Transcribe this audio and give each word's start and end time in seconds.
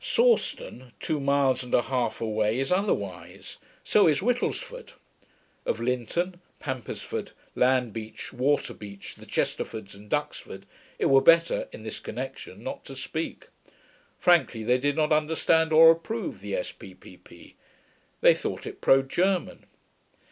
Sawston, 0.03 0.93
two 0.99 1.19
miles 1.19 1.61
and 1.63 1.75
a 1.75 1.83
half 1.83 2.21
away, 2.21 2.57
is 2.59 2.71
otherwise; 2.71 3.57
so 3.83 4.07
is 4.07 4.19
Whittlesford. 4.19 4.93
Of 5.63 5.79
Linton, 5.79 6.41
Pampisford, 6.59 7.33
Landbeach, 7.55 8.33
Waterbeach, 8.33 9.13
the 9.13 9.27
Chesterfords, 9.27 9.93
and 9.93 10.09
Duxford, 10.09 10.63
it 10.97 11.05
were 11.05 11.21
better, 11.21 11.67
in 11.71 11.83
this 11.83 11.99
connection, 11.99 12.63
not 12.63 12.83
to 12.85 12.95
speak. 12.95 13.49
Frankly, 14.17 14.63
they 14.63 14.79
did 14.79 14.95
not 14.95 15.11
understand 15.11 15.71
or 15.71 15.91
approve 15.91 16.39
the 16.41 16.55
S.P.P.P. 16.55 17.55
They 18.21 18.33
thought 18.33 18.65
it 18.65 18.81
Pro 18.81 19.03
German. 19.03 19.67